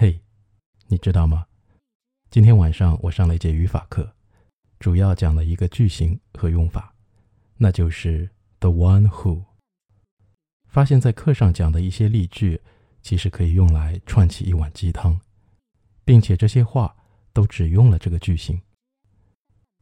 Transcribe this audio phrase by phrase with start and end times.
[0.00, 0.20] 嘿，
[0.86, 1.48] 你知道吗？
[2.30, 4.14] 今天晚上我上了一节语法课，
[4.78, 6.94] 主要讲了一个句型和用法，
[7.56, 8.30] 那就是
[8.60, 9.42] the one who。
[10.68, 12.60] 发现，在课上讲的一些例句，
[13.02, 15.20] 其实可以用来串起一碗鸡汤，
[16.04, 16.94] 并且这些话
[17.32, 18.62] 都只用了这个句型。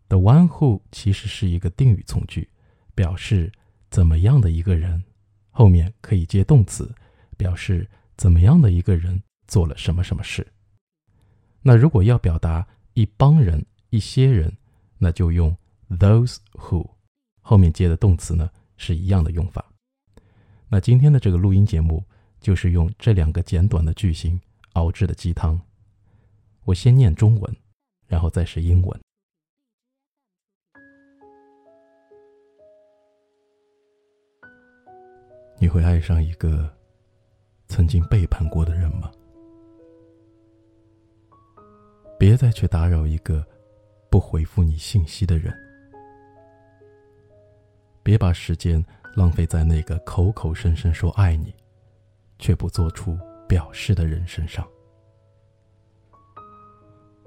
[0.08, 2.48] the one who 其实是一个定语从句，
[2.94, 3.52] 表示
[3.90, 5.04] 怎么样的一个人，
[5.50, 6.94] 后面可以接动词，
[7.36, 7.86] 表示
[8.16, 9.22] 怎么样的一个人。
[9.46, 10.46] 做了什么什么事？
[11.62, 14.56] 那如果要表达一帮人、一些人，
[14.98, 15.56] 那就用
[15.90, 16.88] those who，
[17.40, 19.64] 后面接的动词呢是一样的用法。
[20.68, 22.04] 那今天的这个录音节目
[22.40, 24.40] 就是用这两个简短的句型
[24.72, 25.60] 熬制的鸡汤。
[26.64, 27.56] 我先念中文，
[28.06, 29.00] 然后再是英文。
[35.58, 36.76] 你会爱上一个
[37.68, 39.10] 曾经背叛过的人吗？
[42.18, 43.46] 别再去打扰一个
[44.08, 45.54] 不回复你信息的人，
[48.02, 48.82] 别把时间
[49.14, 51.54] 浪费在那个口口声声说爱你，
[52.38, 54.66] 却不做出表示的人身上。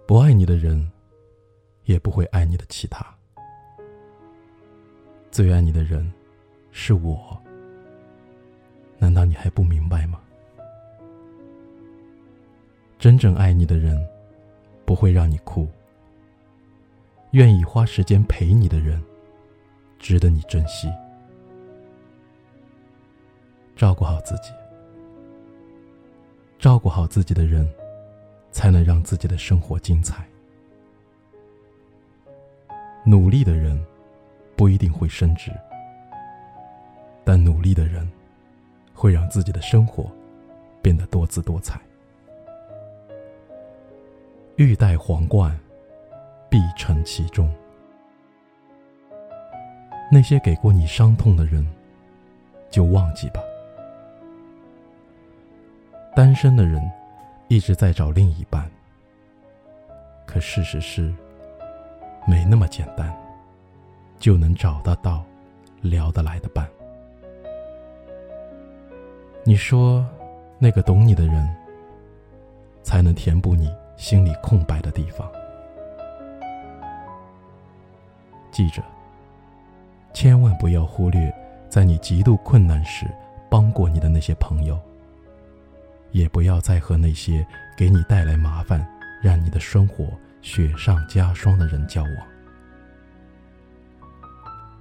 [0.08, 0.92] 不爱你的人，
[1.84, 3.06] 也不会爱你的其他。
[5.30, 6.12] 最爱你的人，
[6.72, 7.40] 是我。
[8.98, 10.20] 难道你还不明白吗？
[12.98, 13.96] 真正爱你的人。
[14.90, 15.68] 不会让你哭。
[17.34, 19.00] 愿意花时间陪你的人，
[20.00, 20.92] 值得你珍惜。
[23.76, 24.52] 照顾好自己，
[26.58, 27.72] 照顾好自己的人，
[28.52, 30.28] 才能让自己的生活精彩。
[33.06, 33.80] 努力的人
[34.56, 35.52] 不一定会升职，
[37.24, 38.12] 但努力的人
[38.92, 40.12] 会让自己的生活
[40.82, 41.80] 变得多姿多彩。
[44.60, 45.58] 欲戴皇冠，
[46.50, 47.50] 必承其重。
[50.12, 51.66] 那些给过你伤痛的人，
[52.70, 53.40] 就忘记吧。
[56.14, 56.82] 单身的人
[57.48, 58.70] 一直在找另一半，
[60.26, 61.10] 可事实是，
[62.28, 63.18] 没那么简单，
[64.18, 65.24] 就能找得到
[65.80, 66.68] 聊得来的伴。
[69.46, 70.06] 你说，
[70.58, 71.50] 那个懂你的人，
[72.84, 73.74] 才能填补你。
[74.00, 75.30] 心里空白的地方，
[78.50, 78.82] 记着，
[80.14, 81.30] 千万不要忽略
[81.68, 83.06] 在你极度困难时
[83.52, 84.80] 帮过你的那些朋友，
[86.12, 87.46] 也不要再和那些
[87.78, 88.88] 给你带来麻烦、
[89.22, 90.08] 让你的生活
[90.42, 92.28] 雪上加霜的人交往。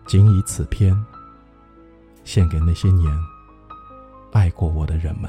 [0.06, 0.94] 仅以此篇，
[2.22, 3.12] 献给那些年
[4.32, 5.28] 爱过我的人们。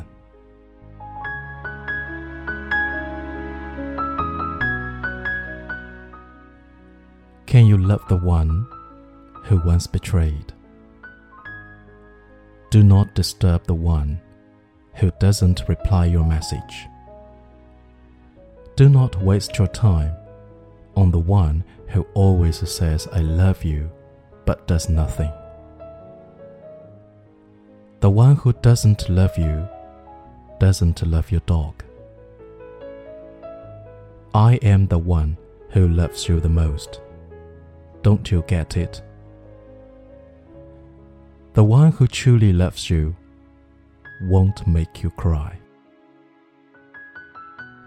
[7.50, 8.68] Can you love the one
[9.46, 10.54] who once betrayed?
[12.70, 14.22] Do not disturb the one
[14.94, 16.86] who doesn't reply your message.
[18.76, 20.14] Do not waste your time
[20.96, 23.90] on the one who always says I love you
[24.46, 25.32] but does nothing.
[28.02, 29.68] The one who doesn't love you
[30.60, 31.84] doesn't love your dog.
[34.36, 35.40] I am the one
[35.72, 37.02] who loves you the most.
[38.02, 39.02] Don't you get it?
[41.54, 43.16] The one who truly loves you
[44.22, 45.58] won't make you cry.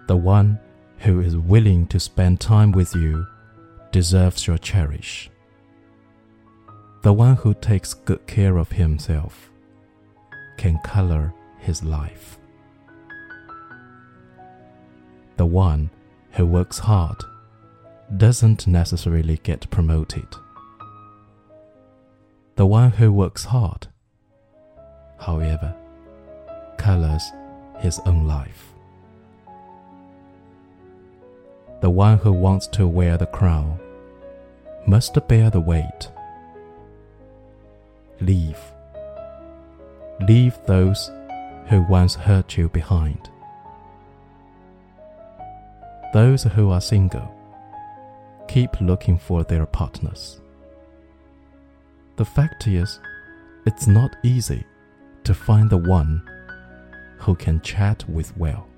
[0.08, 0.58] The one
[0.98, 3.26] who is willing to spend time with you
[3.90, 5.30] deserves your cherish.
[7.02, 9.50] The one who takes good care of himself
[10.56, 12.38] can color his life.
[15.36, 15.90] The one
[16.32, 17.16] who works hard
[18.16, 20.26] doesn't necessarily get promoted.
[22.56, 23.86] The one who works hard,
[25.18, 25.74] however,
[26.76, 27.22] colors
[27.78, 28.72] his own life.
[31.80, 33.78] The one who wants to wear the crown
[34.86, 36.10] must bear the weight.
[38.20, 38.58] Leave.
[40.28, 41.10] Leave those
[41.66, 43.30] who once hurt you behind.
[46.12, 47.34] Those who are single
[48.52, 50.42] keep looking for their partners.
[52.16, 53.00] The fact is,
[53.64, 54.62] it's not easy
[55.24, 56.22] to find the one
[57.16, 58.68] who can chat with well.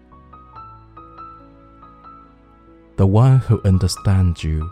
[2.98, 4.70] The one who understands you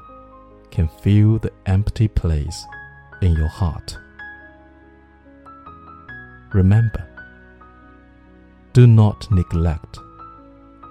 [0.70, 2.64] can fill the empty place
[3.22, 3.98] in your heart.
[6.52, 7.04] Remember,
[8.72, 9.98] do not neglect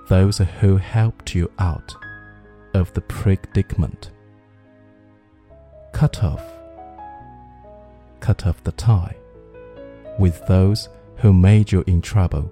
[0.09, 1.95] those who helped you out
[2.73, 4.11] of the predicament.
[5.93, 6.43] Cut off,
[8.19, 9.15] cut off the tie
[10.17, 12.51] with those who made you in trouble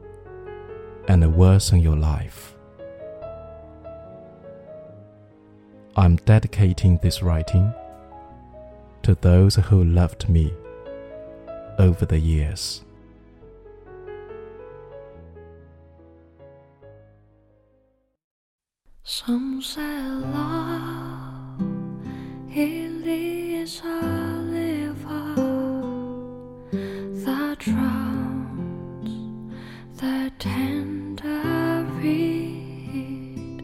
[1.07, 2.56] and worsen your life.
[5.95, 7.74] I'm dedicating this writing
[9.04, 10.54] to those who loved me
[11.80, 12.83] over the years.
[19.11, 21.59] Some say love
[22.56, 24.01] it is a
[24.45, 25.33] river
[27.25, 29.09] that drowns
[30.00, 33.63] the tender reed.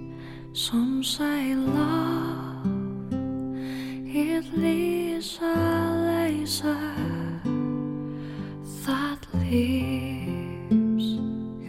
[0.54, 2.66] Some say love
[4.16, 5.56] it is a
[6.10, 6.92] laser
[8.88, 11.06] that leaves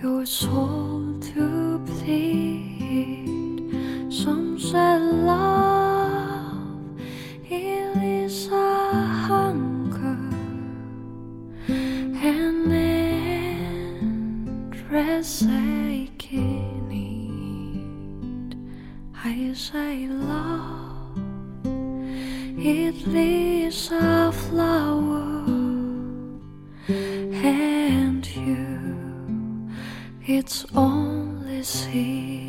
[0.03, 2.76] your soul to bleed.
[4.73, 6.59] Love
[7.49, 8.93] it is a
[9.29, 10.19] hunger
[11.69, 12.69] and
[16.89, 18.57] need.
[19.25, 21.17] I say love
[22.59, 25.45] it is a flower
[26.89, 29.71] and you
[30.27, 32.46] its only seed.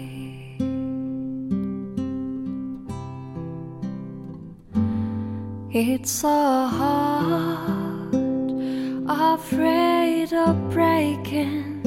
[5.69, 8.15] It's a heart
[9.09, 11.83] afraid of breaking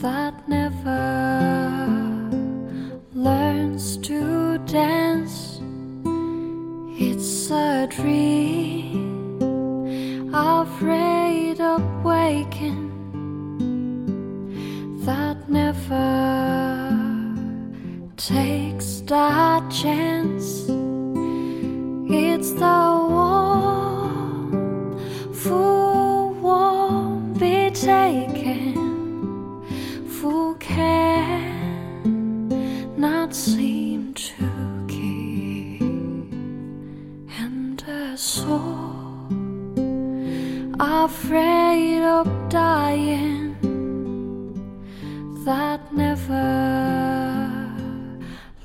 [0.00, 2.30] that never
[3.12, 5.60] learns to dance.
[6.98, 9.10] It's a dream
[10.32, 12.88] afraid of waking
[15.04, 16.08] that never
[18.16, 20.29] takes that chance.
[40.80, 43.54] Afraid of dying
[45.44, 47.68] that never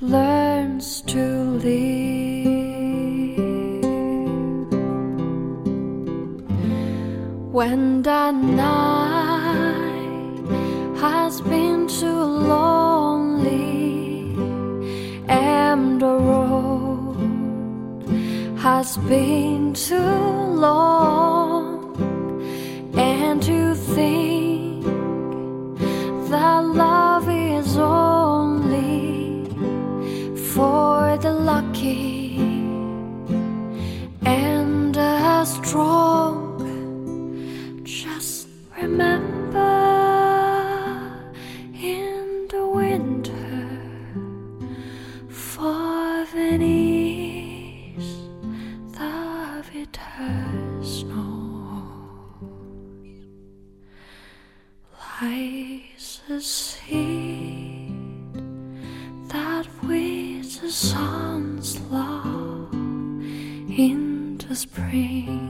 [0.00, 1.20] learns to
[1.60, 1.76] live.
[7.52, 9.76] When the night
[10.98, 12.22] has been too
[12.54, 13.60] lonely
[15.28, 17.18] and the road
[18.58, 21.45] has been too long,
[23.96, 24.84] think
[26.28, 26.95] that love
[60.66, 65.45] the sun's love in the spring